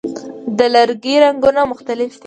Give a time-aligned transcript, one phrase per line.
[0.57, 2.19] د لرګي رنګونه مختلف دي.